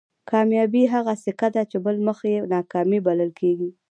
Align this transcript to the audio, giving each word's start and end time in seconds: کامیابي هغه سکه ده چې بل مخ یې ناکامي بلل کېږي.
کامیابي 0.31 0.83
هغه 0.93 1.13
سکه 1.23 1.47
ده 1.55 1.63
چې 1.71 1.77
بل 1.85 1.95
مخ 2.07 2.19
یې 2.31 2.37
ناکامي 2.53 2.99
بلل 3.07 3.31
کېږي. 3.39 3.69